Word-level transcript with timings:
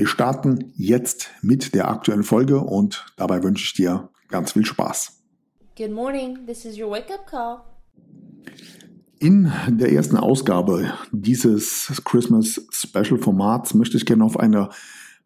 Wir 0.00 0.06
starten 0.06 0.72
jetzt 0.78 1.28
mit 1.42 1.74
der 1.74 1.90
aktuellen 1.90 2.22
Folge 2.22 2.60
und 2.60 3.04
dabei 3.18 3.42
wünsche 3.42 3.64
ich 3.64 3.74
dir 3.74 4.08
ganz 4.28 4.52
viel 4.52 4.64
Spaß. 4.64 5.20
Good 5.76 5.92
morning, 5.92 6.46
this 6.46 6.64
is 6.64 6.78
your 6.78 6.90
wake-up 6.90 7.26
call. 7.26 7.60
In 9.18 9.52
der 9.68 9.92
ersten 9.92 10.16
Ausgabe 10.16 10.94
dieses 11.12 12.00
Christmas 12.06 12.66
Special 12.70 13.18
Formats 13.18 13.74
möchte 13.74 13.98
ich 13.98 14.06
gerne 14.06 14.24
auf 14.24 14.40
eine 14.40 14.70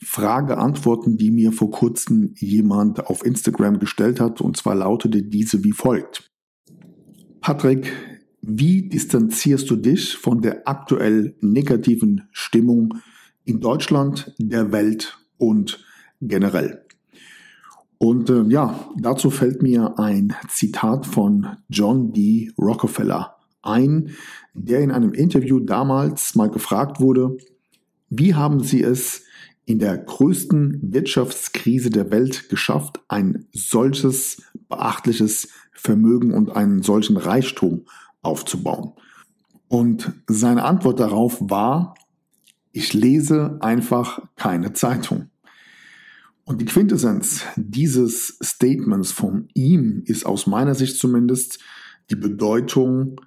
Frage 0.02 0.59
antworten, 0.59 1.19
die 1.19 1.31
mir 1.31 1.53
vor 1.53 1.70
kurzem 1.70 2.34
jemand 2.34 3.06
auf 3.06 3.25
Instagram 3.25 3.78
gestellt 3.78 4.19
hat. 4.19 4.41
Und 4.41 4.56
zwar 4.56 4.75
lautete 4.75 5.22
diese 5.22 5.62
wie 5.62 5.70
folgt. 5.70 6.33
Patrick, 7.41 7.92
wie 8.42 8.88
distanzierst 8.88 9.70
du 9.70 9.77
dich 9.77 10.16
von 10.16 10.42
der 10.42 10.66
aktuell 10.66 11.36
negativen 11.41 12.27
Stimmung 12.33 12.94
in 13.45 13.61
Deutschland, 13.61 14.34
der 14.39 14.73
Welt 14.73 15.19
und 15.39 15.84
generell. 16.20 16.84
Und 17.98 18.28
äh, 18.28 18.42
ja, 18.48 18.89
dazu 18.98 19.31
fällt 19.31 19.62
mir 19.62 19.98
ein 19.98 20.34
Zitat 20.48 21.06
von 21.06 21.56
John 21.69 22.12
D. 22.12 22.53
Rockefeller 22.59 23.37
ein, 23.62 24.11
der 24.53 24.81
in 24.81 24.91
einem 24.91 25.12
Interview 25.12 25.61
damals 25.61 26.34
mal 26.34 26.50
gefragt 26.50 27.00
wurde, 27.00 27.37
wie 28.11 28.34
haben 28.34 28.61
Sie 28.61 28.83
es 28.83 29.22
in 29.65 29.78
der 29.78 29.97
größten 29.97 30.92
Wirtschaftskrise 30.92 31.91
der 31.91 32.11
Welt 32.11 32.48
geschafft, 32.50 33.00
ein 33.09 33.47
solches 33.53 34.42
beachtliches 34.69 35.48
Vermögen 35.72 36.34
und 36.34 36.55
einen 36.55 36.83
solchen 36.83 37.17
Reichtum 37.17 37.87
aufzubauen? 38.22 38.92
Und 39.69 40.12
seine 40.28 40.65
Antwort 40.65 41.00
darauf 41.00 41.39
war, 41.41 41.95
ich 42.75 42.92
lese 42.92 43.56
einfach 43.61 44.20
keine 44.34 44.72
Zeitung. 44.72 45.30
Und 46.44 46.61
die 46.61 46.67
Quintessenz 46.67 47.42
dieses 47.56 48.36
Statements 48.42 49.12
von 49.12 49.48
ihm 49.55 50.03
ist 50.06 50.27
aus 50.27 50.47
meiner 50.48 50.75
Sicht 50.75 50.98
zumindest 50.98 51.61
die 52.11 52.16
Bedeutung 52.16 53.20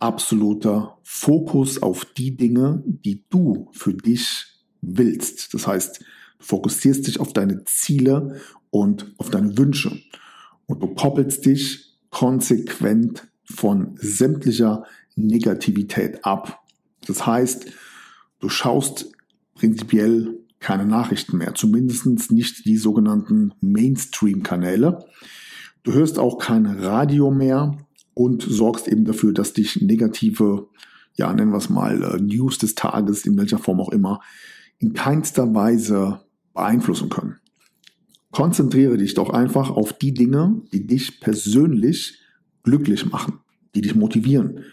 absoluter 0.00 0.98
Fokus 1.02 1.82
auf 1.82 2.06
die 2.06 2.36
Dinge, 2.36 2.82
die 2.86 3.24
du 3.28 3.68
für 3.72 3.92
dich 3.92 4.46
willst. 4.80 5.52
Das 5.52 5.66
heißt, 5.66 6.00
du 6.38 6.44
fokussierst 6.44 7.06
dich 7.06 7.20
auf 7.20 7.34
deine 7.34 7.64
Ziele 7.64 8.40
und 8.70 9.12
auf 9.18 9.28
deine 9.28 9.56
Wünsche. 9.58 10.00
Und 10.64 10.82
du 10.82 10.94
koppelst 10.94 11.44
dich 11.44 11.94
konsequent 12.08 13.28
von 13.44 13.96
sämtlicher 14.00 14.84
Negativität 15.14 16.24
ab. 16.24 16.64
Das 17.06 17.26
heißt, 17.26 17.66
Du 18.40 18.48
schaust 18.48 19.12
prinzipiell 19.54 20.38
keine 20.60 20.86
Nachrichten 20.86 21.38
mehr, 21.38 21.54
zumindest 21.54 22.32
nicht 22.32 22.64
die 22.64 22.76
sogenannten 22.76 23.52
Mainstream-Kanäle. 23.60 25.04
Du 25.82 25.92
hörst 25.92 26.18
auch 26.18 26.38
kein 26.38 26.66
Radio 26.66 27.30
mehr 27.30 27.78
und 28.14 28.42
sorgst 28.42 28.88
eben 28.88 29.04
dafür, 29.04 29.32
dass 29.32 29.52
dich 29.52 29.80
negative, 29.80 30.68
ja, 31.14 31.32
nennen 31.32 31.52
wir 31.52 31.58
es 31.58 31.70
mal, 31.70 32.02
äh, 32.02 32.20
News 32.20 32.58
des 32.58 32.74
Tages, 32.74 33.24
in 33.24 33.36
welcher 33.38 33.58
Form 33.58 33.80
auch 33.80 33.90
immer, 33.90 34.20
in 34.78 34.92
keinster 34.92 35.54
Weise 35.54 36.20
beeinflussen 36.54 37.08
können. 37.08 37.36
Konzentriere 38.30 38.96
dich 38.96 39.14
doch 39.14 39.30
einfach 39.30 39.70
auf 39.70 39.92
die 39.92 40.12
Dinge, 40.12 40.60
die 40.72 40.86
dich 40.86 41.20
persönlich 41.20 42.18
glücklich 42.62 43.10
machen, 43.10 43.40
die 43.74 43.80
dich 43.80 43.94
motivieren, 43.94 44.64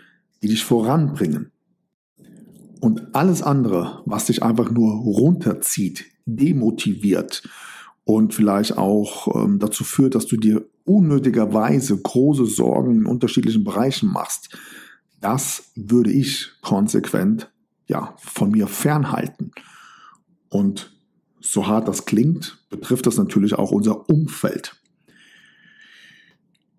die 0.42 0.48
dich 0.48 0.66
voranbringen. 0.66 1.52
Und 2.86 3.16
alles 3.16 3.42
andere, 3.42 4.04
was 4.06 4.26
dich 4.26 4.44
einfach 4.44 4.70
nur 4.70 4.94
runterzieht, 4.94 6.06
demotiviert 6.28 7.42
und 8.04 8.36
vielleicht 8.36 8.78
auch 8.78 9.44
ähm, 9.44 9.58
dazu 9.58 9.84
führt, 9.84 10.14
dass 10.14 10.28
du 10.28 10.38
dir 10.38 10.70
unnötigerweise 10.84 12.00
große 12.00 12.46
Sorgen 12.46 12.98
in 12.98 13.06
unterschiedlichen 13.08 13.64
Bereichen 13.64 14.12
machst, 14.12 14.56
das 15.20 15.72
würde 15.74 16.12
ich 16.12 16.52
konsequent 16.62 17.52
ja, 17.88 18.14
von 18.20 18.52
mir 18.52 18.68
fernhalten. 18.68 19.50
Und 20.50 20.96
so 21.42 21.66
hart 21.66 21.88
das 21.88 22.06
klingt, 22.06 22.68
betrifft 22.70 23.08
das 23.08 23.18
natürlich 23.18 23.56
auch 23.56 23.72
unser 23.72 24.08
Umfeld. 24.12 24.80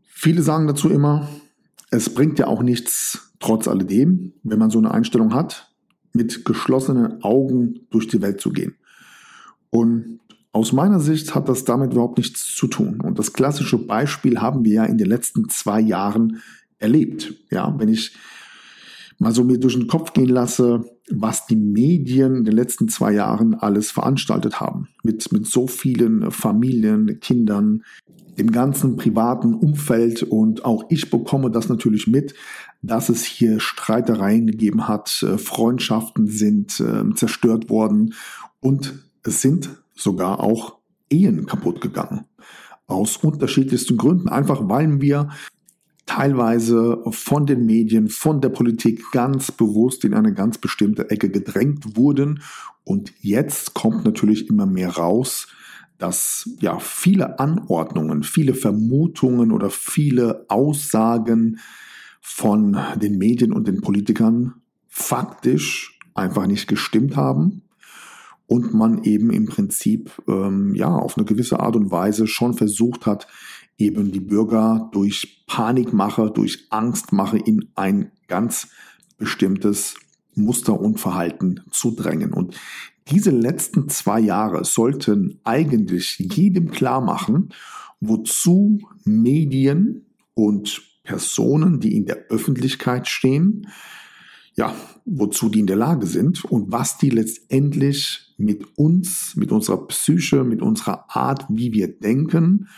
Viele 0.05 0.43
sagen 0.43 0.69
dazu 0.69 0.89
immer, 0.89 1.29
es 1.91 2.15
bringt 2.15 2.39
ja 2.39 2.47
auch 2.47 2.63
nichts 2.63 3.33
trotz 3.41 3.67
alledem, 3.67 4.35
wenn 4.45 4.61
man 4.61 4.71
so 4.71 4.79
eine 4.79 4.93
Einstellung 4.93 5.35
hat, 5.35 5.66
mit 6.17 6.45
geschlossenen 6.45 7.23
Augen 7.23 7.87
durch 7.91 8.09
die 8.09 8.23
Welt 8.23 8.41
zu 8.41 8.51
gehen. 8.51 8.75
Und 9.71 10.21
aus 10.53 10.73
meiner 10.73 11.01
Sicht 11.01 11.35
hat 11.35 11.49
das 11.49 11.65
damit 11.65 11.93
überhaupt 11.93 12.17
nichts 12.17 12.55
zu 12.55 12.67
tun. 12.67 13.01
Und 13.03 13.19
das 13.19 13.35
klassische 13.35 13.79
Beispiel 13.79 14.41
haben 14.41 14.65
wir 14.65 14.73
ja 14.73 14.85
in 14.85 14.97
den 14.97 15.07
letzten 15.09 15.49
zwei 15.51 15.81
Jahren 15.81 16.41
erlebt. 16.79 17.35
Ja, 17.51 17.75
wenn 17.79 17.89
ich 17.91 18.17
mal 19.19 19.33
so 19.33 19.45
mir 19.45 19.59
durch 19.59 19.75
den 19.75 19.87
Kopf 19.87 20.13
gehen 20.13 20.29
lasse, 20.29 20.85
was 21.11 21.47
die 21.47 21.57
Medien 21.57 22.37
in 22.37 22.45
den 22.45 22.55
letzten 22.55 22.89
zwei 22.89 23.13
Jahren 23.13 23.55
alles 23.55 23.91
veranstaltet 23.91 24.61
haben. 24.61 24.89
Mit, 25.03 25.31
mit 25.33 25.47
so 25.47 25.67
vielen 25.67 26.31
Familien, 26.31 27.21
Kindern, 27.21 27.83
dem 28.39 28.51
ganzen 28.51 28.97
privaten 28.97 29.55
Umfeld 29.55 30.23
und 30.23 30.65
auch 30.65 30.85
ich 30.91 31.11
bekomme 31.11 31.51
das 31.51 31.69
natürlich 31.69 32.07
mit, 32.07 32.35
dass 32.87 33.09
es 33.09 33.25
hier 33.25 33.61
Streitereien 33.61 34.47
gegeben 34.47 34.89
hat, 34.89 35.23
äh, 35.23 35.39
Freundschaften 35.39 36.27
sind 36.27 36.81
äh, 36.81 37.15
zerstört 37.15 37.71
worden 37.71 38.15
und 38.61 38.95
es 39.23 39.43
sind 39.43 39.71
sogar 39.95 40.41
auch 40.41 40.79
Ehen 41.09 41.47
kaputt 41.47 41.81
gegangen. 41.81 42.25
Aus 42.87 43.17
unterschiedlichsten 43.17 43.97
Gründen. 43.97 44.29
Einfach 44.29 44.69
weil 44.69 45.01
wir 45.01 45.31
teilweise 46.05 47.03
von 47.11 47.47
den 47.47 47.67
Medien, 47.67 48.09
von 48.09 48.41
der 48.41 48.49
Politik 48.49 49.03
ganz 49.13 49.51
bewusst 49.51 50.05
in 50.05 50.15
eine 50.15 50.33
ganz 50.33 50.59
bestimmte 50.59 51.11
Ecke 51.11 51.29
gedrängt 51.29 51.97
wurden. 51.97 52.43
Und 52.85 53.13
jetzt 53.21 53.75
kommt 53.75 54.05
natürlich 54.05 54.49
immer 54.49 54.67
mehr 54.67 54.91
raus, 54.91 55.49
dass 55.99 56.49
ja 56.61 56.79
viele 56.79 57.39
Anordnungen, 57.41 58.23
viele 58.23 58.55
Vermutungen 58.55 59.51
oder 59.51 59.71
viele 59.71 60.45
Aussagen 60.49 61.59
von 62.29 62.77
den 62.97 63.19
Medien 63.19 63.53
und 63.53 63.69
den 63.69 63.81
Politikern 63.81 64.55
faktisch 64.89 65.97
einfach 66.13 66.49
nicht 66.49 66.67
gestimmt 66.67 67.15
haben 67.15 67.63
und 68.49 68.75
man 68.75 69.05
eben 69.05 69.31
im 69.31 69.47
Prinzip 69.47 70.11
ähm, 70.27 70.75
ja 70.75 70.89
auf 70.89 71.17
eine 71.17 71.25
gewisse 71.25 71.61
Art 71.61 71.77
und 71.77 71.93
Weise 71.93 72.27
schon 72.27 72.55
versucht 72.55 73.07
hat, 73.07 73.29
eben 73.79 74.11
die 74.11 74.21
Bürger 74.21 74.91
durch 74.93 75.45
Panikmache, 75.47 76.33
durch 76.35 76.67
Angstmache 76.71 77.39
in 77.39 77.71
ein 77.77 78.11
ganz 78.27 78.69
bestimmtes 79.19 79.95
Muster 80.35 80.81
und 80.81 80.99
Verhalten 80.99 81.61
zu 81.71 81.93
drängen. 81.93 82.33
Und 82.33 82.59
diese 83.09 83.31
letzten 83.31 83.89
zwei 83.89 84.19
Jahre 84.19 84.65
sollten 84.65 85.39
eigentlich 85.45 86.19
jedem 86.19 86.73
klar 86.73 87.01
machen, 87.01 87.51
wozu 88.01 88.81
Medien 89.05 90.07
und 90.35 90.83
Personen, 91.07 91.81
die 91.81 91.97
in 91.97 92.05
der 92.05 92.27
Öffentlichkeit 92.29 93.07
stehen, 93.09 93.69
ja, 94.57 94.75
wozu 95.05 95.49
die 95.49 95.61
in 95.61 95.67
der 95.67 95.77
Lage 95.77 96.07
sind 96.07 96.45
und 96.45 96.73
was 96.73 96.99
die 96.99 97.11
letztendlich 97.11 98.35
mit 98.39 98.77
uns, 98.77 99.37
mit 99.37 99.53
unserer 99.53 99.87
Psyche, 99.87 100.45
mit 100.45 100.63
unserer 100.63 101.05
Art, 101.09 101.47
wie 101.49 101.73
wir 101.73 101.89
denken, 101.89 102.69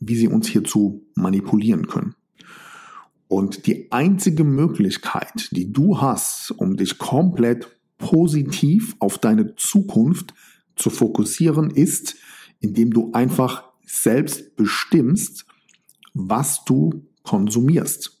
wie 0.00 0.16
sie 0.16 0.28
uns 0.28 0.46
hierzu 0.46 1.06
manipulieren 1.14 1.88
können. 1.88 2.14
Und 3.26 3.66
die 3.66 3.90
einzige 3.90 4.44
Möglichkeit, 4.44 5.48
die 5.50 5.72
du 5.72 6.00
hast, 6.00 6.52
um 6.52 6.76
dich 6.76 6.98
komplett 6.98 7.68
positiv 7.98 8.94
auf 9.00 9.18
deine 9.18 9.56
Zukunft 9.56 10.32
zu 10.76 10.88
fokussieren, 10.88 11.70
ist, 11.70 12.16
indem 12.60 12.92
du 12.92 13.12
einfach 13.12 13.64
selbst 13.84 14.56
bestimmst, 14.56 15.46
was 16.14 16.64
du 16.64 17.06
konsumierst. 17.28 18.18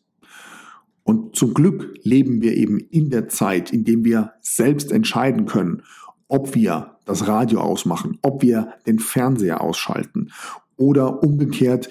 Und 1.02 1.34
zum 1.34 1.54
Glück 1.54 1.94
leben 2.02 2.42
wir 2.42 2.54
eben 2.54 2.78
in 2.78 3.08
der 3.08 3.28
Zeit, 3.28 3.72
in 3.72 3.84
dem 3.84 4.04
wir 4.04 4.32
selbst 4.42 4.92
entscheiden 4.92 5.46
können, 5.46 5.82
ob 6.28 6.54
wir 6.54 6.98
das 7.06 7.26
Radio 7.26 7.60
ausmachen, 7.60 8.18
ob 8.20 8.42
wir 8.42 8.74
den 8.86 8.98
Fernseher 8.98 9.62
ausschalten 9.62 10.30
oder 10.76 11.22
umgekehrt, 11.22 11.88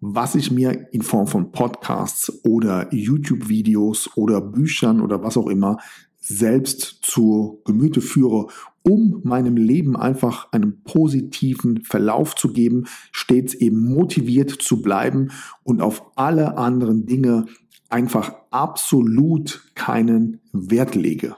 was 0.00 0.36
ich 0.36 0.52
mir 0.52 0.86
in 0.92 1.02
Form 1.02 1.26
von 1.26 1.50
Podcasts 1.50 2.44
oder 2.44 2.86
YouTube-Videos 2.94 4.10
oder 4.14 4.40
Büchern 4.40 5.00
oder 5.00 5.24
was 5.24 5.36
auch 5.36 5.48
immer 5.48 5.78
selbst 6.28 6.98
zu 7.02 7.60
Gemüte 7.64 8.00
führe, 8.00 8.48
um 8.82 9.20
meinem 9.24 9.56
Leben 9.56 9.96
einfach 9.96 10.52
einen 10.52 10.82
positiven 10.82 11.84
Verlauf 11.84 12.34
zu 12.34 12.52
geben, 12.52 12.84
stets 13.12 13.54
eben 13.54 13.80
motiviert 13.94 14.50
zu 14.50 14.82
bleiben 14.82 15.30
und 15.62 15.80
auf 15.80 16.02
alle 16.16 16.58
anderen 16.58 17.06
Dinge 17.06 17.46
einfach 17.88 18.34
absolut 18.50 19.70
keinen 19.74 20.40
Wert 20.52 20.96
lege. 20.96 21.36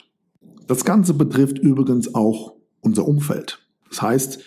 Das 0.67 0.85
Ganze 0.85 1.15
betrifft 1.15 1.59
übrigens 1.59 2.15
auch 2.15 2.55
unser 2.81 3.07
Umfeld. 3.07 3.67
Das 3.91 4.01
heißt, 4.01 4.43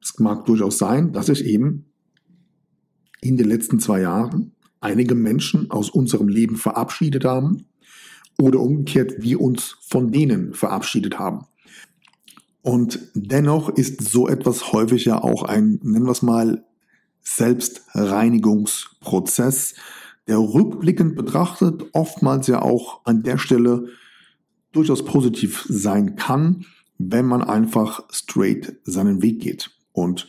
es 0.00 0.18
mag 0.18 0.44
durchaus 0.46 0.78
sein, 0.78 1.12
dass 1.12 1.28
ich 1.28 1.44
eben 1.44 1.86
in 3.20 3.36
den 3.36 3.48
letzten 3.48 3.80
zwei 3.80 4.00
Jahren 4.00 4.52
einige 4.80 5.14
Menschen 5.14 5.70
aus 5.70 5.90
unserem 5.90 6.28
Leben 6.28 6.56
verabschiedet 6.56 7.24
haben 7.24 7.66
oder 8.40 8.60
umgekehrt 8.60 9.14
wir 9.18 9.40
uns 9.40 9.76
von 9.80 10.12
denen 10.12 10.54
verabschiedet 10.54 11.18
haben. 11.18 11.46
Und 12.62 13.00
dennoch 13.14 13.70
ist 13.70 14.02
so 14.02 14.28
etwas 14.28 14.72
häufig 14.72 15.06
ja 15.06 15.22
auch 15.22 15.44
ein, 15.44 15.80
nennen 15.82 16.04
wir 16.04 16.12
es 16.12 16.20
mal, 16.22 16.64
Selbstreinigungsprozess, 17.22 19.74
der 20.26 20.38
rückblickend 20.38 21.16
betrachtet 21.16 21.84
oftmals 21.92 22.46
ja 22.46 22.62
auch 22.62 23.04
an 23.04 23.22
der 23.22 23.36
Stelle 23.38 23.88
durchaus 24.72 25.04
positiv 25.04 25.66
sein 25.68 26.16
kann, 26.16 26.64
wenn 26.98 27.26
man 27.26 27.42
einfach 27.42 28.04
straight 28.10 28.76
seinen 28.84 29.20
Weg 29.22 29.40
geht. 29.40 29.70
Und 29.92 30.28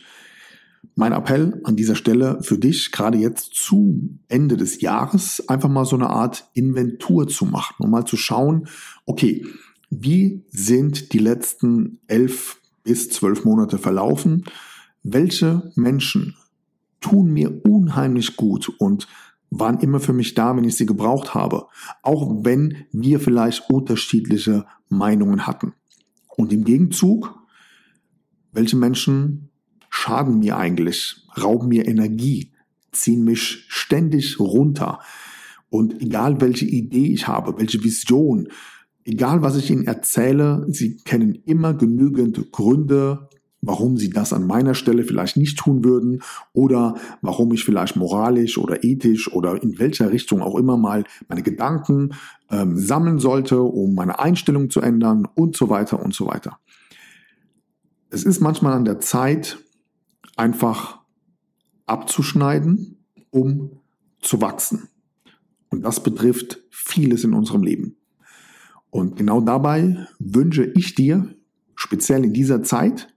mein 0.94 1.12
Appell 1.12 1.60
an 1.64 1.76
dieser 1.76 1.94
Stelle 1.94 2.38
für 2.42 2.58
dich, 2.58 2.92
gerade 2.92 3.18
jetzt 3.18 3.54
zu 3.54 4.18
Ende 4.28 4.56
des 4.56 4.80
Jahres, 4.80 5.48
einfach 5.48 5.68
mal 5.68 5.84
so 5.84 5.96
eine 5.96 6.10
Art 6.10 6.48
Inventur 6.54 7.28
zu 7.28 7.46
machen, 7.46 7.76
um 7.78 7.90
mal 7.90 8.04
zu 8.04 8.16
schauen, 8.16 8.66
okay, 9.06 9.44
wie 9.90 10.44
sind 10.50 11.12
die 11.12 11.18
letzten 11.18 12.00
elf 12.06 12.60
bis 12.82 13.10
zwölf 13.10 13.44
Monate 13.44 13.78
verlaufen? 13.78 14.44
Welche 15.02 15.70
Menschen 15.76 16.36
tun 17.00 17.32
mir 17.32 17.64
unheimlich 17.64 18.36
gut 18.36 18.68
und 18.78 19.06
waren 19.50 19.80
immer 19.80 20.00
für 20.00 20.14
mich 20.14 20.34
da, 20.34 20.56
wenn 20.56 20.64
ich 20.64 20.76
sie 20.76 20.86
gebraucht 20.86 21.34
habe, 21.34 21.66
auch 22.02 22.44
wenn 22.44 22.86
wir 22.90 23.20
vielleicht 23.20 23.68
unterschiedliche 23.68 24.64
Meinungen 24.88 25.46
hatten. 25.46 25.74
Und 26.28 26.52
im 26.52 26.64
Gegenzug, 26.64 27.38
welche 28.52 28.76
Menschen 28.76 29.50
schaden 29.92 30.38
mir 30.38 30.56
eigentlich, 30.56 31.26
rauben 31.40 31.68
mir 31.68 31.86
Energie, 31.86 32.50
ziehen 32.92 33.24
mich 33.24 33.66
ständig 33.68 34.40
runter. 34.40 35.00
Und 35.68 36.00
egal 36.00 36.40
welche 36.40 36.64
Idee 36.64 37.12
ich 37.12 37.28
habe, 37.28 37.58
welche 37.58 37.84
Vision, 37.84 38.48
egal 39.04 39.42
was 39.42 39.56
ich 39.56 39.70
ihnen 39.70 39.86
erzähle, 39.86 40.64
sie 40.68 40.96
kennen 40.96 41.34
immer 41.44 41.74
genügend 41.74 42.52
Gründe, 42.52 43.28
warum 43.60 43.96
sie 43.96 44.10
das 44.10 44.32
an 44.32 44.46
meiner 44.46 44.74
Stelle 44.74 45.04
vielleicht 45.04 45.36
nicht 45.36 45.58
tun 45.58 45.84
würden 45.84 46.22
oder 46.52 46.96
warum 47.20 47.52
ich 47.52 47.62
vielleicht 47.62 47.94
moralisch 47.94 48.58
oder 48.58 48.82
ethisch 48.82 49.30
oder 49.30 49.62
in 49.62 49.78
welcher 49.78 50.10
Richtung 50.10 50.42
auch 50.42 50.56
immer 50.56 50.76
mal 50.76 51.04
meine 51.28 51.42
Gedanken 51.42 52.14
ähm, 52.50 52.76
sammeln 52.78 53.18
sollte, 53.18 53.62
um 53.62 53.94
meine 53.94 54.18
Einstellung 54.18 54.70
zu 54.70 54.80
ändern 54.80 55.28
und 55.34 55.54
so 55.54 55.68
weiter 55.68 56.02
und 56.02 56.14
so 56.14 56.26
weiter. 56.26 56.58
Es 58.10 58.24
ist 58.24 58.40
manchmal 58.40 58.72
an 58.72 58.84
der 58.84 59.00
Zeit, 59.00 59.58
einfach 60.36 61.00
abzuschneiden, 61.86 63.04
um 63.30 63.80
zu 64.20 64.40
wachsen. 64.40 64.88
Und 65.68 65.82
das 65.82 66.02
betrifft 66.02 66.62
vieles 66.70 67.24
in 67.24 67.34
unserem 67.34 67.62
Leben. 67.62 67.96
Und 68.90 69.16
genau 69.16 69.40
dabei 69.40 70.06
wünsche 70.18 70.64
ich 70.76 70.94
dir, 70.94 71.34
speziell 71.74 72.24
in 72.24 72.34
dieser 72.34 72.62
Zeit, 72.62 73.08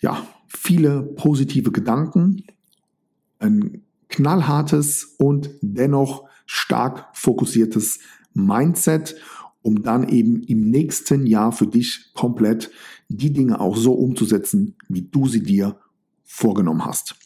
ja, 0.00 0.26
viele 0.46 1.02
positive 1.02 1.72
Gedanken, 1.72 2.44
ein 3.38 3.82
knallhartes 4.08 5.16
und 5.18 5.50
dennoch 5.60 6.28
stark 6.46 7.08
fokussiertes 7.14 8.00
Mindset, 8.34 9.16
um 9.62 9.82
dann 9.82 10.08
eben 10.08 10.42
im 10.42 10.70
nächsten 10.70 11.26
Jahr 11.26 11.52
für 11.52 11.66
dich 11.66 12.12
komplett 12.14 12.70
die 13.08 13.32
Dinge 13.32 13.60
auch 13.60 13.76
so 13.76 13.92
umzusetzen, 13.92 14.76
wie 14.88 15.02
du 15.02 15.26
sie 15.28 15.42
dir 15.42 15.78
vorgenommen 16.28 16.84
hast. 16.84 17.16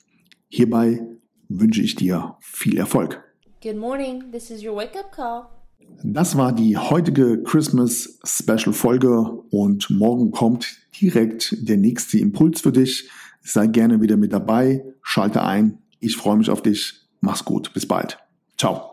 Hierbei 0.48 1.04
wünsche 1.48 1.82
ich 1.82 1.96
dir 1.96 2.36
viel 2.40 2.78
Erfolg. 2.78 3.22
Good 3.62 3.76
morning, 3.76 4.32
this 4.32 4.50
is 4.50 4.64
your 4.64 4.76
wake 4.76 4.98
up 4.98 5.12
call. 5.12 5.46
Das 6.04 6.36
war 6.36 6.52
die 6.52 6.76
heutige 6.76 7.42
Christmas 7.42 8.18
Special 8.24 8.72
Folge 8.72 9.20
und 9.50 9.90
morgen 9.90 10.30
kommt 10.30 10.78
direkt 11.00 11.56
der 11.68 11.76
nächste 11.76 12.18
Impuls 12.18 12.60
für 12.60 12.72
dich. 12.72 13.10
Sei 13.42 13.66
gerne 13.66 14.00
wieder 14.00 14.16
mit 14.16 14.32
dabei, 14.32 14.84
schalte 15.02 15.42
ein. 15.42 15.78
Ich 16.00 16.16
freue 16.16 16.36
mich 16.36 16.48
auf 16.48 16.62
dich. 16.62 16.94
Mach's 17.20 17.44
gut. 17.44 17.72
Bis 17.74 17.86
bald. 17.86 18.18
Ciao. 18.56 18.91